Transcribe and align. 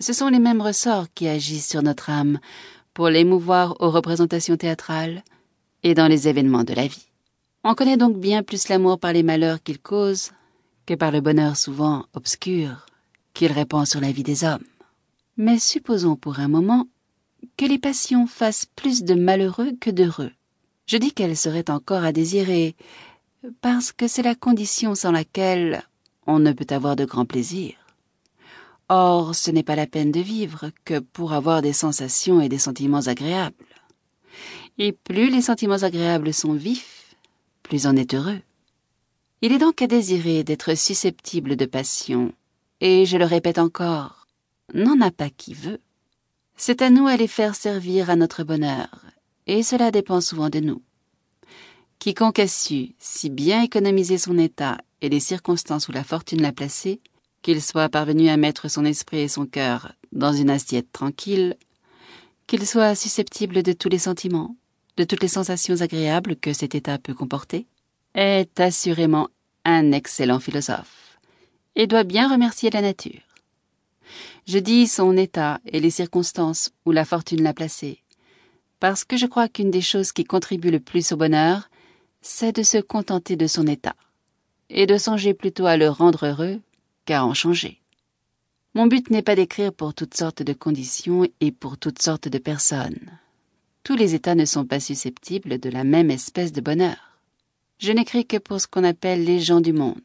Ce 0.00 0.12
sont 0.12 0.28
les 0.28 0.38
mêmes 0.38 0.62
ressorts 0.62 1.06
qui 1.14 1.28
agissent 1.28 1.68
sur 1.68 1.82
notre 1.82 2.10
âme 2.10 2.38
pour 2.94 3.08
l'émouvoir 3.08 3.76
aux 3.80 3.90
représentations 3.90 4.56
théâtrales 4.56 5.22
et 5.82 5.94
dans 5.94 6.08
les 6.08 6.28
événements 6.28 6.64
de 6.64 6.74
la 6.74 6.86
vie. 6.86 7.08
On 7.64 7.74
connaît 7.74 7.96
donc 7.96 8.16
bien 8.18 8.42
plus 8.42 8.68
l'amour 8.68 8.98
par 8.98 9.12
les 9.12 9.22
malheurs 9.22 9.62
qu'il 9.62 9.80
cause 9.80 10.30
que 10.86 10.94
par 10.94 11.10
le 11.10 11.20
bonheur 11.20 11.56
souvent 11.56 12.06
obscur 12.14 12.86
qu'il 13.34 13.52
répand 13.52 13.86
sur 13.86 14.00
la 14.00 14.10
vie 14.10 14.22
des 14.22 14.44
hommes. 14.44 14.64
Mais 15.36 15.58
supposons 15.58 16.16
pour 16.16 16.40
un 16.40 16.48
moment 16.48 16.86
que 17.56 17.64
les 17.64 17.78
passions 17.78 18.26
fassent 18.26 18.66
plus 18.74 19.04
de 19.04 19.14
malheureux 19.14 19.72
que 19.80 19.90
d'heureux. 19.90 20.32
Je 20.86 20.96
dis 20.96 21.12
qu'elles 21.12 21.36
seraient 21.36 21.70
encore 21.70 22.02
à 22.02 22.12
désirer, 22.12 22.74
parce 23.60 23.92
que 23.92 24.08
c'est 24.08 24.22
la 24.22 24.34
condition 24.34 24.94
sans 24.94 25.12
laquelle 25.12 25.84
on 26.26 26.38
ne 26.40 26.52
peut 26.52 26.66
avoir 26.70 26.96
de 26.96 27.04
grand 27.04 27.26
plaisir. 27.26 27.77
Or, 28.88 29.34
ce 29.34 29.50
n'est 29.50 29.62
pas 29.62 29.76
la 29.76 29.86
peine 29.86 30.12
de 30.12 30.20
vivre 30.20 30.70
que 30.84 30.98
pour 30.98 31.34
avoir 31.34 31.60
des 31.60 31.74
sensations 31.74 32.40
et 32.40 32.48
des 32.48 32.58
sentiments 32.58 33.06
agréables. 33.06 33.54
Et 34.78 34.92
plus 34.92 35.30
les 35.30 35.42
sentiments 35.42 35.82
agréables 35.82 36.32
sont 36.32 36.54
vifs, 36.54 37.16
plus 37.62 37.86
on 37.86 37.96
est 37.96 38.14
heureux. 38.14 38.40
Il 39.42 39.52
est 39.52 39.58
donc 39.58 39.82
à 39.82 39.86
désirer 39.86 40.42
d'être 40.42 40.74
susceptible 40.74 41.56
de 41.56 41.66
passion, 41.66 42.32
et 42.80 43.04
je 43.04 43.18
le 43.18 43.24
répète 43.24 43.58
encore, 43.58 44.26
n'en 44.72 45.00
a 45.00 45.10
pas 45.10 45.30
qui 45.30 45.54
veut. 45.54 45.80
C'est 46.56 46.82
à 46.82 46.90
nous 46.90 47.06
à 47.06 47.16
les 47.16 47.28
faire 47.28 47.54
servir 47.54 48.10
à 48.10 48.16
notre 48.16 48.42
bonheur, 48.42 49.04
et 49.46 49.62
cela 49.62 49.90
dépend 49.90 50.20
souvent 50.20 50.48
de 50.48 50.60
nous. 50.60 50.82
Quiconque 51.98 52.38
a 52.38 52.48
su 52.48 52.94
si 52.98 53.28
bien 53.28 53.62
économiser 53.62 54.18
son 54.18 54.38
état 54.38 54.78
et 55.02 55.08
les 55.08 55.20
circonstances 55.20 55.88
où 55.88 55.92
la 55.92 56.04
fortune 56.04 56.42
l'a 56.42 56.52
placé, 56.52 57.00
qu'il 57.42 57.62
soit 57.62 57.88
parvenu 57.88 58.28
à 58.28 58.36
mettre 58.36 58.68
son 58.68 58.84
esprit 58.84 59.20
et 59.20 59.28
son 59.28 59.46
cœur 59.46 59.92
dans 60.12 60.32
une 60.32 60.50
assiette 60.50 60.92
tranquille, 60.92 61.56
qu'il 62.46 62.66
soit 62.66 62.94
susceptible 62.94 63.62
de 63.62 63.72
tous 63.72 63.88
les 63.88 63.98
sentiments, 63.98 64.56
de 64.96 65.04
toutes 65.04 65.22
les 65.22 65.28
sensations 65.28 65.80
agréables 65.80 66.36
que 66.36 66.52
cet 66.52 66.74
état 66.74 66.98
peut 66.98 67.14
comporter, 67.14 67.66
est 68.14 68.58
assurément 68.58 69.28
un 69.64 69.92
excellent 69.92 70.40
philosophe, 70.40 71.18
et 71.76 71.86
doit 71.86 72.04
bien 72.04 72.30
remercier 72.30 72.70
la 72.70 72.82
nature. 72.82 73.20
Je 74.46 74.58
dis 74.58 74.86
son 74.86 75.16
état 75.16 75.60
et 75.66 75.78
les 75.78 75.90
circonstances 75.90 76.70
où 76.86 76.92
la 76.92 77.04
fortune 77.04 77.42
l'a 77.42 77.52
placé, 77.52 78.02
parce 78.80 79.04
que 79.04 79.16
je 79.16 79.26
crois 79.26 79.48
qu'une 79.48 79.70
des 79.70 79.82
choses 79.82 80.12
qui 80.12 80.24
contribuent 80.24 80.70
le 80.70 80.80
plus 80.80 81.12
au 81.12 81.16
bonheur, 81.16 81.68
c'est 82.22 82.56
de 82.56 82.62
se 82.62 82.78
contenter 82.78 83.36
de 83.36 83.46
son 83.46 83.66
état, 83.66 83.94
et 84.70 84.86
de 84.86 84.96
songer 84.96 85.34
plutôt 85.34 85.66
à 85.66 85.76
le 85.76 85.88
rendre 85.88 86.26
heureux 86.26 86.60
qu'à 87.08 87.24
en 87.24 87.32
changer. 87.32 87.80
Mon 88.74 88.86
but 88.86 89.08
n'est 89.08 89.22
pas 89.22 89.34
d'écrire 89.34 89.72
pour 89.72 89.94
toutes 89.94 90.14
sortes 90.14 90.42
de 90.42 90.52
conditions 90.52 91.26
et 91.40 91.52
pour 91.52 91.78
toutes 91.78 92.02
sortes 92.02 92.28
de 92.28 92.36
personnes. 92.36 93.18
Tous 93.82 93.96
les 93.96 94.14
états 94.14 94.34
ne 94.34 94.44
sont 94.44 94.66
pas 94.66 94.78
susceptibles 94.78 95.58
de 95.58 95.70
la 95.70 95.84
même 95.84 96.10
espèce 96.10 96.52
de 96.52 96.60
bonheur. 96.60 97.18
Je 97.78 97.92
n'écris 97.92 98.26
que 98.26 98.36
pour 98.36 98.60
ce 98.60 98.66
qu'on 98.66 98.84
appelle 98.84 99.24
les 99.24 99.40
gens 99.40 99.62
du 99.62 99.72
monde, 99.72 100.02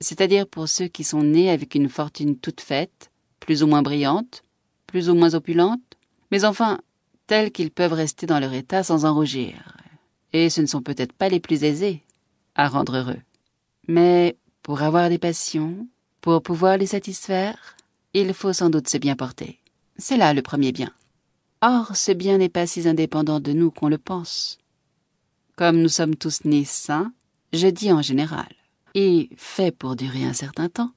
c'est-à-dire 0.00 0.46
pour 0.46 0.68
ceux 0.68 0.88
qui 0.88 1.04
sont 1.04 1.22
nés 1.22 1.48
avec 1.50 1.74
une 1.74 1.88
fortune 1.88 2.36
toute 2.36 2.60
faite, 2.60 3.10
plus 3.40 3.62
ou 3.62 3.66
moins 3.66 3.80
brillante, 3.80 4.44
plus 4.86 5.08
ou 5.08 5.14
moins 5.14 5.32
opulente, 5.32 5.80
mais 6.30 6.44
enfin 6.44 6.80
tels 7.26 7.50
qu'ils 7.50 7.70
peuvent 7.70 7.94
rester 7.94 8.26
dans 8.26 8.40
leur 8.40 8.52
état 8.52 8.82
sans 8.82 9.06
en 9.06 9.14
rougir. 9.14 9.78
Et 10.34 10.50
ce 10.50 10.60
ne 10.60 10.66
sont 10.66 10.82
peut-être 10.82 11.14
pas 11.14 11.30
les 11.30 11.40
plus 11.40 11.64
aisés 11.64 12.02
à 12.54 12.68
rendre 12.68 12.98
heureux. 12.98 13.22
Mais 13.88 14.36
pour 14.62 14.82
avoir 14.82 15.08
des 15.08 15.18
passions, 15.18 15.88
pour 16.26 16.42
pouvoir 16.42 16.76
les 16.76 16.86
satisfaire, 16.86 17.76
il 18.12 18.34
faut 18.34 18.52
sans 18.52 18.68
doute 18.68 18.88
se 18.88 18.98
bien 18.98 19.14
porter. 19.14 19.60
C'est 19.96 20.16
là 20.16 20.34
le 20.34 20.42
premier 20.42 20.72
bien. 20.72 20.90
Or, 21.62 21.94
ce 21.94 22.10
bien 22.10 22.38
n'est 22.38 22.48
pas 22.48 22.66
si 22.66 22.88
indépendant 22.88 23.38
de 23.38 23.52
nous 23.52 23.70
qu'on 23.70 23.88
le 23.88 23.96
pense. 23.96 24.58
Comme 25.54 25.80
nous 25.80 25.88
sommes 25.88 26.16
tous 26.16 26.44
nés 26.44 26.64
sains, 26.64 27.12
je 27.52 27.68
dis 27.68 27.92
en 27.92 28.02
général, 28.02 28.48
et 28.96 29.30
fait 29.36 29.70
pour 29.70 29.94
durer 29.94 30.24
un 30.24 30.32
certain 30.32 30.68
temps, 30.68 30.90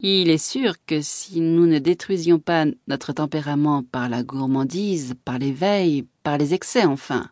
il 0.00 0.28
est 0.28 0.36
sûr 0.36 0.74
que 0.84 1.00
si 1.00 1.40
nous 1.40 1.64
ne 1.64 1.78
détruisions 1.78 2.38
pas 2.38 2.66
notre 2.86 3.14
tempérament 3.14 3.84
par 3.84 4.10
la 4.10 4.22
gourmandise, 4.22 5.14
par 5.24 5.38
l'éveil, 5.38 6.04
par 6.22 6.36
les 6.36 6.52
excès 6.52 6.84
enfin, 6.84 7.30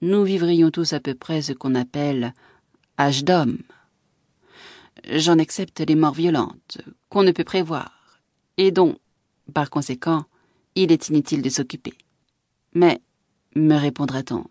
nous 0.00 0.24
vivrions 0.24 0.70
tous 0.70 0.94
à 0.94 1.00
peu 1.00 1.14
près 1.14 1.42
ce 1.42 1.52
qu'on 1.52 1.74
appelle 1.74 2.32
âge 2.98 3.24
d'homme. 3.24 3.58
J'en 5.10 5.38
accepte 5.38 5.80
les 5.80 5.94
morts 5.94 6.14
violentes, 6.14 6.78
qu'on 7.08 7.22
ne 7.22 7.32
peut 7.32 7.44
prévoir, 7.44 8.20
et 8.58 8.70
dont, 8.70 8.98
par 9.54 9.70
conséquent, 9.70 10.24
il 10.74 10.92
est 10.92 11.08
inutile 11.08 11.40
de 11.40 11.48
s'occuper. 11.48 11.94
Mais, 12.74 13.00
me 13.56 13.74
répondra-t-on, 13.74 14.44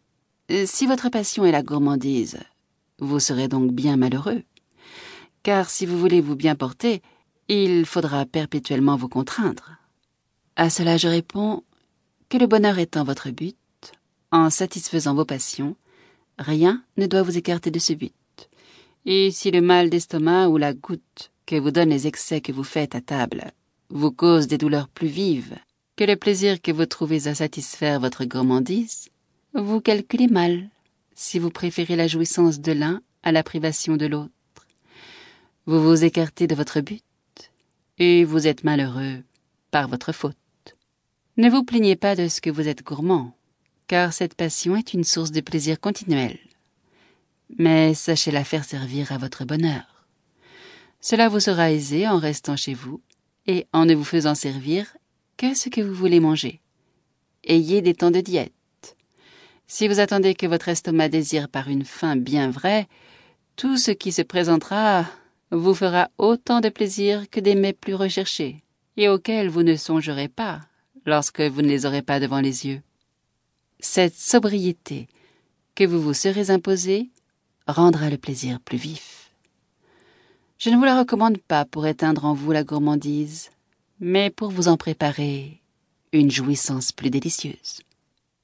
si 0.66 0.88
votre 0.88 1.09
passion 1.09 1.45
est 1.45 1.51
la 1.51 1.62
gourmandise, 1.62 2.40
vous 2.97 3.19
serez 3.19 3.47
donc 3.47 3.72
bien 3.72 3.97
malheureux. 3.97 4.44
Car 5.44 5.69
si 5.69 5.85
vous 5.85 6.00
voulez 6.00 6.22
vous 6.22 6.35
bien 6.35 6.56
porter, 6.56 7.03
il 7.47 7.85
faudra 7.85 8.25
perpétuellement 8.25 8.97
vous 8.97 9.09
contraindre. 9.09 9.78
À 10.56 10.72
cela 10.72 10.97
je 10.97 11.07
réponds 11.07 11.63
que 12.29 12.38
le 12.38 12.47
bonheur 12.47 12.79
étant 12.79 13.03
votre 13.03 13.29
but, 13.29 13.56
en 14.31 14.50
satisfaisant 14.50 15.13
vos 15.13 15.25
passions, 15.25 15.75
rien 16.39 16.84
ne 16.97 17.06
doit 17.06 17.22
vous 17.22 17.38
écarter 17.38 17.69
de 17.69 17.79
ce 17.79 17.94
but. 17.94 18.13
Et 19.09 19.31
si 19.31 19.51
le 19.51 19.62
mal 19.62 19.90
d'estomac 19.90 20.50
ou 20.50 20.57
la 20.57 20.73
goutte 20.73 21.31
que 21.45 21.56
vous 21.56 21.72
donnent 21.72 21.91
les 21.91 22.07
excès 22.07 22.41
que 22.41 22.51
vous 22.51 22.66
faites 22.66 22.94
à 22.94 23.00
table 23.00 23.51
vous 23.90 24.12
cause 24.12 24.47
des 24.47 24.57
douleurs 24.57 24.90
plus 24.90 25.07
vives 25.07 25.57
que 25.95 26.03
le 26.03 26.18
plaisir 26.18 26.62
que 26.62 26.73
vous 26.73 26.85
trouvez 26.85 27.28
à 27.28 27.35
satisfaire 27.35 28.01
votre 28.01 28.25
gourmandise, 28.25 29.07
vous 29.53 29.79
calculez 29.79 30.28
mal 30.28 30.69
si 31.16 31.40
vous 31.40 31.51
préférez 31.51 31.95
la 31.95 32.07
jouissance 32.07 32.59
de 32.59 32.73
l'un 32.73 33.01
à 33.23 33.31
la 33.31 33.44
privation 33.44 33.95
de 33.95 34.07
l'autre. 34.07 34.68
Vous 35.66 35.81
vous 35.81 36.03
écartez 36.03 36.45
de 36.45 36.56
votre 36.56 36.81
but 36.81 37.01
et 37.97 38.25
vous 38.25 38.45
êtes 38.45 38.66
malheureux 38.66 39.24
par 39.72 39.88
votre 39.88 40.12
faute. 40.12 40.35
Ne 41.38 41.50
vous 41.50 41.63
plaignez 41.63 41.95
pas 41.95 42.18
de 42.18 42.28
ce 42.28 42.41
que 42.41 42.50
vous 42.50 42.68
êtes 42.68 42.84
gourmand, 42.84 43.34
car 43.88 44.12
cette 44.12 44.35
passion 44.35 44.75
est 44.75 44.94
une 44.94 45.06
source 45.06 45.31
de 45.31 45.39
plaisir 45.39 45.79
continuel. 45.79 46.38
Mais 47.58 47.94
sachez 47.94 48.31
la 48.31 48.44
faire 48.44 48.66
servir 48.66 49.12
à 49.12 49.18
votre 49.18 49.46
bonheur. 49.46 50.06
Cela 51.00 51.30
vous 51.30 51.40
sera 51.40 51.72
aisé 51.72 52.08
en 52.08 52.18
restant 52.18 52.56
chez 52.56 52.74
vous 52.74 53.02
et 53.46 53.68
en 53.74 53.85
ne 53.85 53.96
vous 53.96 54.03
faisant 54.03 54.35
servir 54.35 54.97
que 55.38 55.53
ce 55.53 55.69
que 55.69 55.81
vous 55.81 55.94
voulez 55.94 56.19
manger. 56.19 56.59
Ayez 57.44 57.81
des 57.81 57.94
temps 57.94 58.12
de 58.12 58.19
diète. 58.19 58.52
Si 59.68 59.88
vous 59.88 60.00
attendez 60.00 60.34
que 60.34 60.47
votre 60.47 60.69
estomac 60.69 61.09
désire 61.09 61.50
par 61.50 61.69
une 61.69 61.86
faim 61.86 62.16
bien 62.16 62.50
vraie, 62.50 62.88
tout 63.56 63.78
ce 63.78 63.91
qui 63.91 64.12
se 64.12 64.22
présentera 64.22 65.06
vous 65.52 65.74
fera 65.74 66.09
autant 66.18 66.62
de 66.62 66.69
plaisir 66.69 67.30
que 67.30 67.40
des 67.40 67.56
mets 67.56 67.74
plus 67.74 67.94
recherchés, 67.94 68.63
et 68.97 69.07
auxquels 69.07 69.50
vous 69.50 69.63
ne 69.63 69.75
songerez 69.75 70.28
pas 70.28 70.62
lorsque 71.06 71.41
vous 71.41 71.62
ne 71.62 71.68
les 71.68 71.86
aurez 71.86 72.02
pas 72.02 72.19
devant 72.19 72.41
les 72.41 72.66
yeux. 72.66 72.81
Cette 73.80 74.16
sobriété 74.16 75.07
que 75.75 75.86
vous 75.86 76.02
vous 76.02 76.13
serez 76.13 76.50
imposée 76.50 77.09
rendra 77.68 78.10
le 78.10 78.18
plaisir 78.18 78.60
plus 78.60 78.78
vif. 78.78 79.32
Je 80.58 80.70
ne 80.70 80.78
vous 80.78 80.84
la 80.84 81.00
recommande 81.00 81.38
pas 81.38 81.66
pour 81.66 81.86
éteindre 81.86 82.26
en 82.26 82.34
vous 82.34 82.52
la 82.52 82.64
gourmandise, 82.64 83.50
mais 84.00 84.30
pour 84.30 84.50
vous 84.50 84.68
en 84.68 84.78
préparer 84.78 85.62
une 86.14 86.32
jouissance 86.32 86.92
plus 86.92 87.10
délicieuse. 87.10 87.82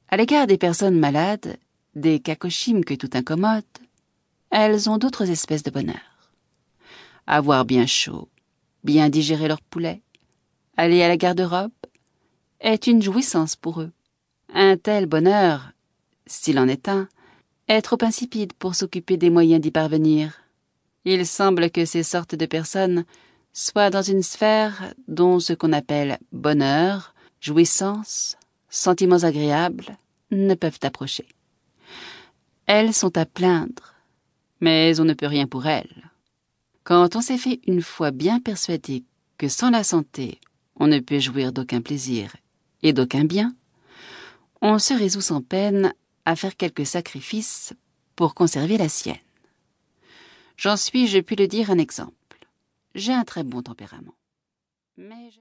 À 0.09 0.17
l'égard 0.17 0.47
des 0.47 0.57
personnes 0.57 0.99
malades, 0.99 1.57
des 1.95 2.19
cacochimes 2.19 2.85
que 2.85 2.93
tout 2.93 3.09
incommode, 3.13 3.63
elles 4.51 4.89
ont 4.89 4.97
d'autres 4.97 5.29
espèces 5.29 5.63
de 5.63 5.71
bonheur 5.71 6.13
avoir 7.27 7.65
bien 7.65 7.85
chaud, 7.85 8.29
bien 8.83 9.09
digérer 9.09 9.47
leur 9.47 9.61
poulet, 9.61 10.01
aller 10.77 11.03
à 11.03 11.07
la 11.07 11.17
garde-robe, 11.17 11.71
est 12.59 12.87
une 12.87 13.01
jouissance 13.01 13.55
pour 13.55 13.81
eux. 13.81 13.91
Un 14.53 14.77
tel 14.77 15.05
bonheur, 15.05 15.71
s'il 16.25 16.59
en 16.59 16.67
est 16.67 16.87
un, 16.87 17.07
est 17.67 17.81
trop 17.81 17.97
insipide 18.01 18.53
pour 18.53 18.75
s'occuper 18.75 19.17
des 19.17 19.29
moyens 19.29 19.61
d'y 19.61 19.71
parvenir. 19.71 20.41
Il 21.05 21.25
semble 21.25 21.69
que 21.69 21.85
ces 21.85 22.03
sortes 22.03 22.35
de 22.35 22.45
personnes 22.45 23.05
soient 23.51 23.89
dans 23.89 24.01
une 24.01 24.23
sphère 24.23 24.93
dont 25.07 25.39
ce 25.39 25.53
qu'on 25.53 25.73
appelle 25.73 26.17
bonheur, 26.31 27.13
jouissance, 27.39 28.37
sentiments 28.69 29.23
agréables 29.23 29.97
ne 30.31 30.55
peuvent 30.55 30.79
approcher. 30.81 31.27
Elles 32.65 32.93
sont 32.93 33.17
à 33.17 33.25
plaindre, 33.25 33.93
mais 34.61 34.99
on 34.99 35.05
ne 35.05 35.13
peut 35.13 35.27
rien 35.27 35.47
pour 35.47 35.67
elles. 35.67 36.09
Quand 36.83 37.15
on 37.15 37.21
s'est 37.21 37.37
fait 37.37 37.61
une 37.67 37.81
fois 37.81 38.11
bien 38.11 38.39
persuadé 38.39 39.03
que 39.37 39.47
sans 39.47 39.69
la 39.69 39.83
santé, 39.83 40.39
on 40.75 40.87
ne 40.87 40.99
peut 40.99 41.19
jouir 41.19 41.51
d'aucun 41.51 41.81
plaisir 41.81 42.35
et 42.81 42.93
d'aucun 42.93 43.25
bien, 43.25 43.53
on 44.61 44.79
se 44.79 44.93
résout 44.93 45.21
sans 45.21 45.41
peine 45.41 45.93
à 46.25 46.35
faire 46.35 46.57
quelques 46.57 46.85
sacrifices 46.85 47.73
pour 48.15 48.35
conserver 48.35 48.77
la 48.77 48.89
sienne. 48.89 49.17
J'en 50.57 50.77
suis, 50.77 51.07
je 51.07 51.19
puis 51.19 51.35
le 51.35 51.47
dire, 51.47 51.71
un 51.71 51.77
exemple. 51.77 52.13
J'ai 52.95 53.13
un 53.13 53.23
très 53.23 53.43
bon 53.43 53.61
tempérament. 53.61 54.15
Mais. 54.97 55.31